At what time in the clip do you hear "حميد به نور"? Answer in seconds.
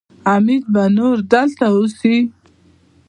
0.27-1.17